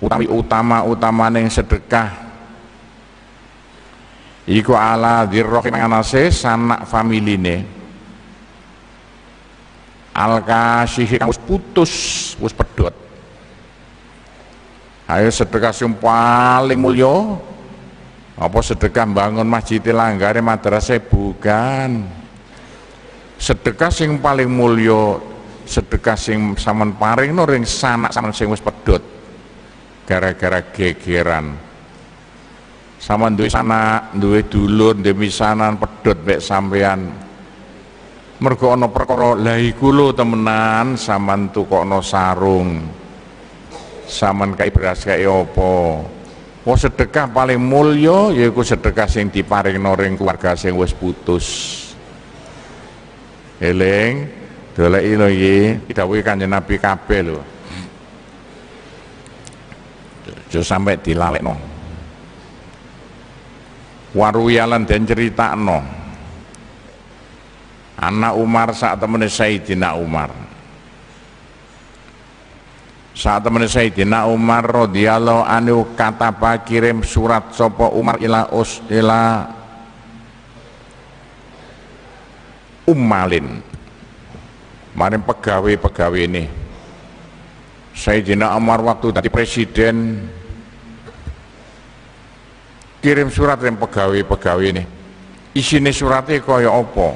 utama 0.03 0.83
utama 0.83 1.31
sedekah 1.47 2.28
iku 4.49 4.73
ala 4.73 5.29
dirrohim 5.29 5.77
anase 5.77 6.33
sanak 6.33 6.89
familine. 6.89 7.77
Al 10.17 10.43
kasih 10.43 11.21
kang 11.21 11.31
putus 11.47 11.93
wis 12.43 12.51
pedot 12.51 12.91
ayo 15.09 15.29
sedekah 15.33 15.73
sing 15.73 15.97
paling 15.97 16.79
mulya. 16.79 17.41
Apa 18.39 18.63
sedekah 18.63 19.03
bangun 19.03 19.51
masjid 19.51 19.83
langgare 19.91 20.39
madrasah 20.39 21.03
bukan? 21.03 22.07
Sedekah 23.35 23.91
sing 23.91 24.23
paling 24.23 24.47
mulya 24.47 25.19
sedekah 25.67 26.15
sing 26.15 26.55
saman 26.55 26.95
paring 26.97 27.35
no 27.35 27.45
ring 27.45 27.67
sanak 27.67 28.15
saman 28.15 28.33
sing 28.33 28.49
wis 28.49 28.63
pedot 28.63 29.05
gara-gara 30.09 30.65
gegeran 30.73 31.61
sama 32.99 33.31
duwe 33.31 33.47
sana 33.47 34.11
duwe 34.11 34.43
dulur 34.51 34.99
duwe 34.99 35.15
misanan 35.15 35.79
pedot 35.79 36.19
mek 36.27 36.43
sampean 36.43 37.07
mergo 38.43 38.75
ana 38.75 38.91
perkara 38.91 39.39
la 39.39 39.55
iku 39.59 39.91
lho 39.95 40.15
temenan 40.15 40.99
sampean 40.99 41.51
tukokno 41.51 42.03
sarung. 42.03 42.83
Sampean 44.09 44.57
kai 44.57 44.71
beras 44.73 45.05
kai 45.05 45.27
apa? 45.27 45.75
Oh 46.69 46.77
sedekah 46.77 47.31
paling 47.31 47.61
mulya 47.61 48.35
yaiku 48.35 48.61
sedekah 48.61 49.09
sing 49.09 49.33
diparingno 49.33 49.95
ring 49.97 50.19
keluarga 50.19 50.55
sing 50.55 50.75
wis 50.75 50.95
putus. 50.95 51.47
Eling 53.59 54.27
doleki 54.75 55.13
lho 55.19 55.27
iki 55.27 55.59
didhawuhi 55.91 56.23
Kanjeng 56.23 56.51
Nabi 56.51 56.79
kabeh 56.79 57.21
lho. 57.27 57.41
Aja 60.49 60.65
sampai 60.65 60.97
dilalekno 60.97 61.68
waruyalan 64.17 64.85
dan 64.89 65.05
cerita 65.05 65.53
no 65.53 65.99
anak 67.99 68.39
Umar 68.39 68.71
saat 68.71 69.03
temene 69.03 69.27
Sayyidina 69.27 69.99
Umar. 69.99 70.31
Saat 73.19 73.51
temen 73.51 73.67
Sayyidina 73.67 74.31
Umar 74.31 74.63
radhiyallahu 74.63 75.43
anhu 75.43 75.91
kata 75.99 76.31
kirim 76.63 77.03
surat 77.03 77.51
sopo 77.51 77.91
Umar 77.99 78.23
ila 78.23 78.47
us 78.55 78.79
ila 78.87 79.51
Ummalin. 82.87 83.59
Maring 84.95 85.27
pegawai-pegawai 85.27 86.23
ini. 86.31 86.45
Sayyidina 87.91 88.55
Umar 88.55 88.87
waktu 88.87 89.11
tadi 89.11 89.27
presiden 89.27 90.31
kirim 92.99 93.31
surat 93.31 93.59
yang 93.63 93.79
pegawai-pegawai 93.79 94.67
ini. 94.75 94.85
Isine 95.55 95.91
suratnya 95.91 96.39
kaya 96.43 96.71
apa? 96.71 97.09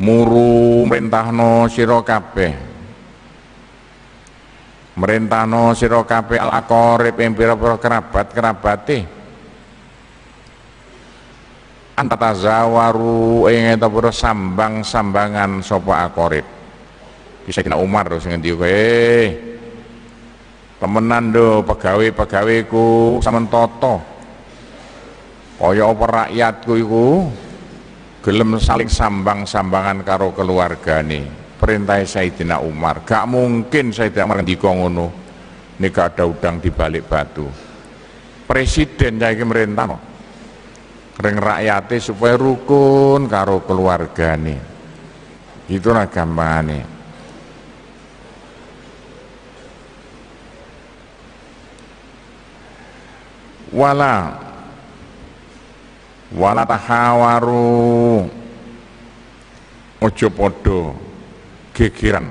Muru 0.00 0.88
merintahno 0.88 1.68
sira 1.68 2.00
merintahno 4.96 5.76
sira 5.76 6.00
kabeh 6.02 6.40
al 6.40 6.50
aqarib 6.56 7.16
ing 7.20 7.36
pira-pira 7.36 7.76
kerabat-kerabate. 7.76 8.98
Antatazawaru 12.00 13.44
ing 13.52 13.76
eta 13.76 13.88
sambang-sambangan 14.08 15.60
sapa 15.60 16.08
aqarib. 16.08 16.46
Bisa 17.44 17.60
kena 17.60 17.76
Umar 17.76 18.08
sing 18.24 18.32
ngendi 18.32 18.56
eh, 18.56 19.49
temenan 20.80 21.28
do 21.28 21.60
pegawai-pegawaiku 21.68 23.20
sampean 23.20 23.46
toto 23.52 24.00
kaya 25.60 25.84
apa 25.84 26.04
rakyatku 26.08 26.72
iku 26.80 27.28
gelem 28.24 28.56
saling 28.56 28.88
sambang-sambangan 28.88 30.00
karo 30.00 30.32
keluargane. 30.32 31.28
Perintah 31.60 32.00
Sayyidina 32.00 32.64
Umar. 32.64 33.04
Gak 33.04 33.28
mungkin 33.28 33.92
Sayyidina 33.92 34.24
Umar 34.24 34.40
ngendika 34.40 34.72
ngono. 34.72 35.06
Nek 35.76 35.96
ada 36.00 36.24
udang 36.24 36.64
di 36.64 36.72
balik 36.72 37.04
batu. 37.04 37.44
Presiden 38.48 39.20
saiki 39.20 39.44
merintah 39.44 40.00
ring 41.20 41.36
rakyate 41.36 42.00
supaya 42.00 42.40
rukun 42.40 43.28
karo 43.28 43.60
keluargane. 43.64 44.56
Itulah 45.68 46.08
gampangane 46.08 46.99
wala. 53.74 54.38
Wala 56.30 56.62
tahawaru. 56.62 58.30
Ojo 60.00 60.28
podo 60.30 60.94
gegeran. 61.74 62.30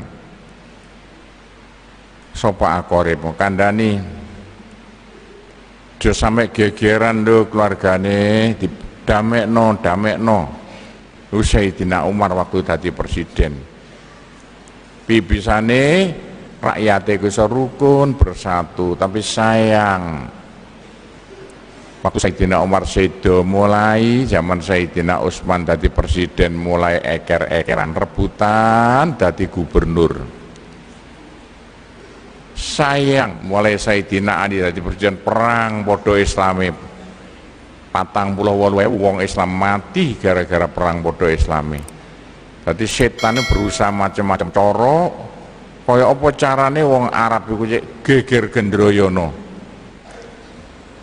Sapa 2.32 2.80
akorib 2.80 3.20
kandani 3.36 4.00
aja 6.00 6.16
sampe 6.16 6.48
gegeran 6.56 7.28
do 7.28 7.52
keluargane 7.52 8.56
didamekno 8.56 9.76
damekno. 9.84 10.40
Sayyidina 11.30 12.08
Umar 12.08 12.32
waktu 12.34 12.64
dadi 12.64 12.90
presiden. 12.96 13.54
Bibisane 15.04 16.16
rakyatnya 16.64 17.20
bisa 17.20 17.44
rukun 17.46 18.16
bersatu 18.16 18.96
tapi 18.96 19.20
sayang 19.20 20.26
waktu 22.00 22.20
Sayyidina 22.20 22.64
Umar 22.64 22.88
Sedo 22.88 23.44
mulai 23.44 24.24
zaman 24.24 24.64
Sayyidina 24.64 25.20
Utsman 25.20 25.68
dadi 25.68 25.92
presiden 25.92 26.56
mulai 26.56 27.00
eker-ekeran 27.04 27.92
rebutan 27.92 29.20
dadi 29.20 29.52
gubernur. 29.52 30.14
Sayang 32.56 33.44
mulai 33.48 33.76
Sayyidina 33.76 34.44
Ali 34.44 34.64
dadi 34.64 34.80
presiden 34.80 35.20
perang 35.20 35.84
podo 35.84 36.16
islami. 36.16 36.72
Patang 37.90 38.38
puluh 38.38 38.54
walu 38.54 38.86
wong 38.86 39.18
Islam 39.26 39.50
mati 39.50 40.14
gara-gara 40.14 40.70
perang 40.70 41.02
podo 41.02 41.26
islami. 41.26 41.82
Jadi 42.62 42.86
setan 42.86 43.42
berusaha 43.50 43.90
macam-macam. 43.90 44.48
Coro 44.54 45.00
kaya 45.90 46.06
apa 46.06 46.28
carane 46.38 46.86
wong 46.86 47.10
Arab 47.10 47.50
iku 47.50 47.66
geger 48.06 48.54
gendroyono 48.54 49.49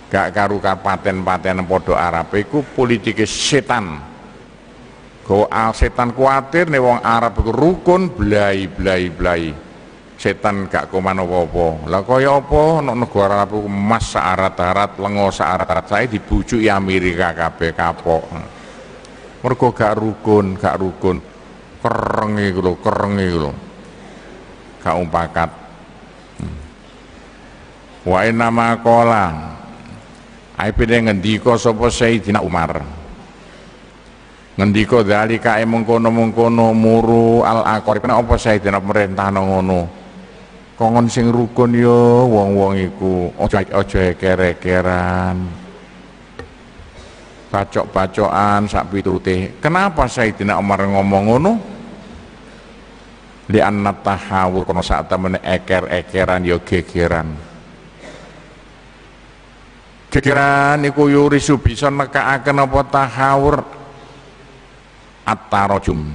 gak 0.06 0.30
karu 0.34 0.62
paten-paten 0.62 1.66
podo 1.66 1.94
Arab. 1.98 2.30
Iku 2.34 2.62
politike 2.62 3.26
setan. 3.26 4.14
Go 5.26 5.50
setan 5.74 6.14
kuatir 6.14 6.70
nih 6.70 6.78
wong 6.78 7.02
Arab 7.02 7.42
iku 7.42 7.50
rukun 7.50 8.14
blai 8.14 8.70
blai 8.70 9.10
blai 9.10 9.50
setan 10.14 10.70
gak 10.70 10.86
koman 10.86 11.18
apa-apa. 11.18 11.90
Lah 11.90 12.02
kaya 12.06 12.38
apa 12.38 12.62
no 12.86 12.94
negara 12.94 13.42
Arab 13.42 13.58
iku 13.58 13.66
emas 13.66 14.14
saarat-arat 14.14 15.02
lengo 15.02 15.26
saarat-arat 15.34 15.86
saya 15.90 16.06
dibujuki 16.06 16.70
Amerika 16.70 17.34
kabeh 17.34 17.74
kapok. 17.74 18.22
Mergo 19.42 19.68
gak 19.74 19.98
rukun 19.98 20.54
gak 20.54 20.78
rukun. 20.78 21.18
Kereng 21.82 22.38
iku 22.38 22.60
lho 22.62 22.72
kereng 22.78 23.14
iku 23.18 23.38
lho. 23.50 23.52
Gak 24.86 24.94
umpakat. 24.94 25.50
Hmm. 26.38 26.58
wa 28.06 28.22
inna 28.22 28.48
Aipine 30.56 31.04
ngendika 31.04 31.52
sapa 31.60 31.92
Sayyidina 31.92 32.40
Umar. 32.40 32.80
Ngendika 34.56 35.04
dalika 35.04 35.60
mengkono-mengkono 35.60 36.72
muru 36.72 37.44
al 37.44 37.60
aqrib 37.76 38.08
apa 38.08 38.40
Sayyidina 38.40 38.80
perintah 38.80 39.28
ngono. 39.36 39.84
Kongon 40.80 41.12
sing 41.12 41.28
rukun 41.28 41.76
yo 41.76 42.24
wong-wong 42.24 42.72
iku 42.80 43.36
aja 43.36 43.60
aja 43.68 44.00
eker-ekeran. 44.16 45.36
Bacok-bacokan 47.52 48.64
sak 48.64 48.88
pitute. 48.88 49.60
Kenapa 49.60 50.08
Sayyidina 50.08 50.56
Umar 50.56 50.88
ngomong 50.88 51.24
ngono? 51.28 51.52
Li 53.52 53.60
anna 53.60 53.92
tahawur 53.92 54.64
kono 54.64 54.80
sak 54.80 55.12
temene 55.12 55.36
eker-ekeran 55.44 56.48
yo 56.48 56.64
gegeran 56.64 57.55
gegeran 60.12 60.82
niku 60.82 61.10
yurisu 61.10 61.58
bisa 61.60 61.90
nekaaken 61.90 62.62
apa 62.62 62.80
tahawur. 62.86 63.56
At-tarajum. 65.26 66.06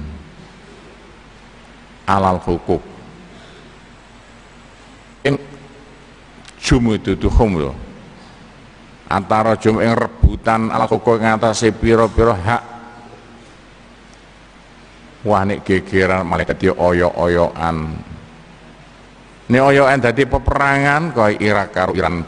Alal 2.08 2.40
hukuk 2.42 2.92
ing 5.22 5.38
itu 6.58 7.12
lho 7.30 7.72
antara 9.06 9.54
jum 9.60 9.78
ing 9.78 9.94
rebutan 9.94 10.72
alal 10.72 10.90
hukuk 10.90 11.22
ngatasi 11.22 11.70
piro-piro 11.76 12.34
hak. 12.34 12.62
Wah 15.22 15.46
nek 15.46 15.62
gegeran 15.62 16.26
malah 16.26 16.42
dadi 16.42 16.66
oyo-oyoan 16.66 17.76
ini 19.46 19.58
oyoan 19.62 20.02
dadi 20.02 20.26
peperangan 20.26 21.14
kaya 21.14 21.38
Irak 21.38 21.70
karo 21.70 21.94
Iran 21.94 22.26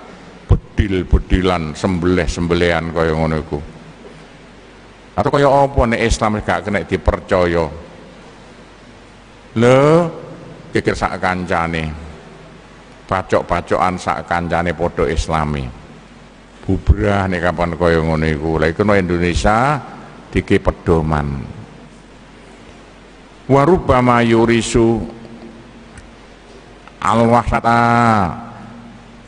bedil-bedilan 0.75 1.73
sembelih-sembelihan 1.73 2.91
kaya 2.91 3.15
ngono 3.15 3.37
iku. 3.41 3.59
Atau 5.15 5.31
kaya 5.31 5.47
apa 5.47 5.81
nek 5.87 6.03
Islam 6.03 6.43
gak 6.43 6.67
kena 6.67 6.83
dipercaya? 6.83 7.67
Lho 9.55 9.83
kikir 10.75 10.99
sak 10.99 11.23
kancane. 11.23 11.85
Bacok-bacokan 13.07 13.95
sak 13.95 14.27
kancane 14.27 14.75
padha 14.75 15.07
islami. 15.07 15.63
Bubrah 16.67 17.31
nek 17.31 17.41
kapan 17.47 17.71
kaya 17.79 18.03
ngono 18.03 18.27
iku. 18.27 18.59
Lha 18.59 18.75
iku 18.75 18.83
Indonesia 18.91 19.79
diki 20.35 20.59
pedoman. 20.59 21.47
Warubama 23.47 24.25
yurisu 24.25 25.05
al-wasata 26.99 27.81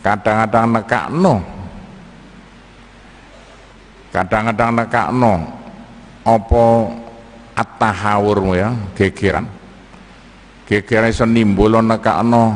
kadang-kadang 0.06 0.66
nekakno. 0.70 1.34
Kadang-kadang 4.14 4.70
nekakno. 4.78 5.34
Apa 6.22 6.64
at-tahawur 7.58 8.54
ya 8.54 8.70
gegeran. 8.94 9.50
Gegeran 10.70 11.10
iso 11.10 11.26
nimbul 11.26 11.74
nekakno. 11.82 12.54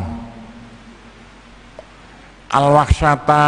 Al-waksata 2.51 3.47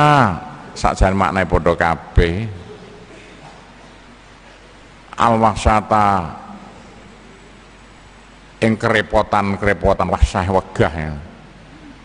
sakjane 0.74 1.14
maknane 1.14 1.46
padha 1.46 1.72
kabeh. 1.74 2.46
Al-waksata 5.18 6.06
ing 8.62 8.78
kerepotan-kerepotan 8.78 10.06
wasah 10.10 10.46
wegah 10.46 10.94
ya. 10.94 11.14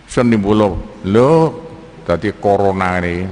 Senimbul 0.10 0.74
lho 1.06 1.67
Tadi 2.08 2.32
corona 2.40 3.04
ini. 3.04 3.28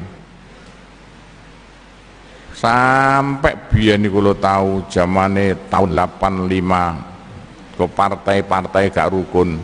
Sampai 2.52 3.56
biar 3.72 3.96
nih 4.00 4.12
kalau 4.12 4.36
tahu 4.36 4.70
zamannya 4.92 5.56
tahun 5.72 5.96
85 5.96 7.80
ke 7.80 7.86
partai-partai 7.88 8.84
gak 8.92 9.12
rukun. 9.16 9.60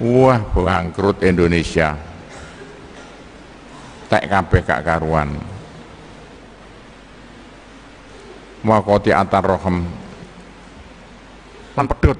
Wah 0.00 0.40
bangkrut 0.56 1.20
Indonesia. 1.20 1.96
Tek 4.08 4.24
kabeh 4.24 4.60
gak 4.64 4.84
karuan. 4.88 5.36
Koti 8.64 9.12
antar 9.12 9.44
rohem. 9.44 9.84
Lan 11.76 11.84
pedut 11.88 12.18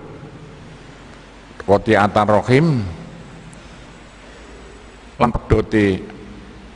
koti 1.69 1.93
antar 1.93 2.25
rohim 2.25 2.81
lan 5.19 5.29
peduti 5.35 5.99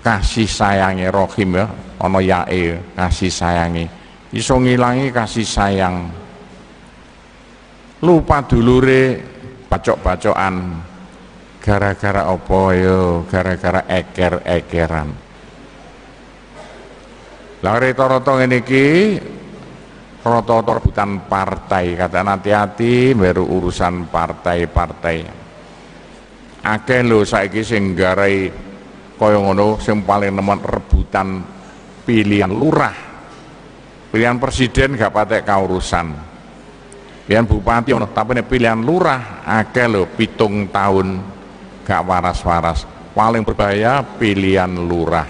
kasih 0.03 0.51
sayangi 0.51 1.07
rohim 1.09 1.63
ya 1.63 1.67
ono 2.03 2.19
yae 2.19 2.95
kasih 2.99 3.31
sayangi 3.31 4.03
iso 4.33 4.57
ngilangi 4.57 5.13
kasih 5.13 5.47
sayang. 5.47 6.09
Lupa 8.03 8.43
dulure 8.43 9.21
bacok-bacokan. 9.69 10.55
Gara-gara 11.63 12.27
apa 12.27 12.61
yo 12.75 13.23
gara-gara 13.31 13.87
eker-ekeran. 13.87 15.09
Lah 17.63 17.79
rata-rata 17.79 18.33
ngene 18.43 18.59
iki 18.67 18.87
rata-rata 20.27 20.83
rebutan 20.83 21.23
partai. 21.31 21.95
Kata 21.95 22.27
hati-hati 22.27 23.15
baru 23.15 23.47
urusan 23.47 24.11
partai-partai 24.11 25.42
akeh 26.63 27.03
lho 27.03 27.27
saiki 27.27 27.67
sing 27.67 27.99
garai 27.99 28.47
kaya 29.19 29.39
ngono 29.39 29.79
sing 29.83 30.03
paling 30.07 30.35
nemen 30.35 30.59
rebutan 30.63 31.43
pilihan 32.07 32.51
lurah. 32.51 32.95
Pilihan 34.11 34.37
presiden 34.37 34.99
gak 34.99 35.15
patek 35.15 35.47
kaurusan. 35.47 36.11
Pilihan 37.27 37.47
bupati 37.47 37.95
ono 37.95 38.11
tapi 38.11 38.39
pilihan 38.43 38.83
lurah 38.83 39.47
akeh 39.47 39.87
lho 39.87 40.11
pitung 40.11 40.71
tahun 40.71 41.23
gak 41.87 42.03
waras-waras. 42.03 42.87
Paling 43.13 43.45
berbahaya 43.45 44.03
pilihan 44.19 44.73
lurah. 44.73 45.29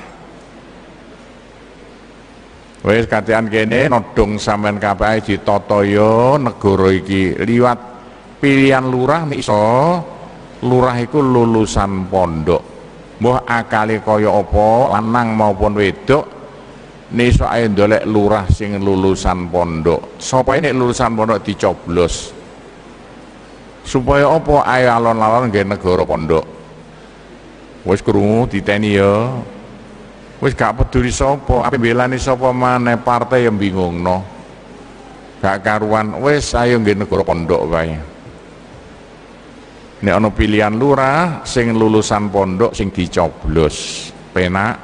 Wis 2.82 3.06
katean 3.06 3.46
kene 3.46 3.86
nodong 3.86 4.42
sampean 4.42 4.82
kabeh 4.82 5.22
ditata 5.22 5.86
ya 5.86 6.34
negara 6.34 6.90
iki 6.90 7.38
liwat. 7.38 7.78
Pilihan 8.42 8.82
lurah 8.90 9.22
iso 9.38 10.02
lurah 10.62 10.96
iku 11.02 11.18
lulusan 11.18 12.06
pondok. 12.06 12.62
Mbah 13.22 13.46
akale 13.46 14.02
kaya 14.02 14.30
apa 14.30 14.98
lanang 14.98 15.38
maupun 15.38 15.78
wedok 15.78 16.24
niso 17.14 17.46
ae 17.46 17.70
ndolek 17.70 18.02
lurah 18.06 18.50
sing 18.50 18.78
lulusan 18.82 19.46
pondok. 19.46 20.18
Sapa 20.18 20.58
ini 20.58 20.74
lulusan 20.74 21.14
pondok 21.14 21.42
dicoblos? 21.42 22.34
Supaya 23.82 24.30
apa 24.30 24.62
ayo 24.78 24.88
alon-alon 24.94 25.50
nggih 25.50 25.66
negara 25.66 26.02
pondok? 26.06 26.44
Wis 27.82 28.02
krungu 28.02 28.46
diteni 28.46 28.98
ya. 28.98 29.30
Wis 30.42 30.58
gak 30.58 30.74
peduli 30.74 31.14
sapa 31.14 31.62
ape 31.62 31.78
belani 31.78 32.18
sapa 32.18 32.50
maneh 32.50 32.98
partai 32.98 33.46
yang 33.46 33.54
bingung 33.54 34.02
no 34.02 34.26
gak 35.38 35.62
karuan 35.62 36.18
wis 36.22 36.50
ayo 36.54 36.82
nggih 36.82 36.98
negara 37.02 37.22
pondok 37.22 37.66
wae 37.70 37.94
nek 40.02 40.14
ana 40.18 40.28
pilihan 40.34 40.74
lurah 40.74 41.46
sing 41.46 41.70
lulusan 41.72 42.28
pondok 42.28 42.74
sing 42.74 42.90
dicoblos. 42.90 44.10
Penak. 44.32 44.76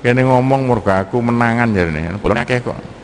Kene 0.00 0.24
ngomong 0.24 0.64
murga 0.64 1.04
aku 1.04 1.20
menangan 1.20 1.76
jarene 1.76 2.16
boleh 2.16 2.40
akeh 2.40 2.64
kok 2.64 2.99